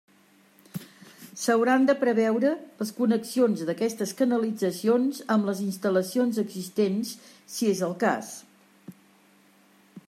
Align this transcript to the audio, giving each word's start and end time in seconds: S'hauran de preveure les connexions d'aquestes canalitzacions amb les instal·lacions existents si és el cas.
S'hauran 1.41 1.83
de 1.89 1.95
preveure 2.03 2.53
les 2.79 2.93
connexions 3.01 3.61
d'aquestes 3.69 4.15
canalitzacions 4.23 5.21
amb 5.35 5.51
les 5.51 5.63
instal·lacions 5.67 6.43
existents 6.47 7.15
si 7.57 7.71
és 7.75 7.85
el 7.91 7.97
cas. 8.07 8.35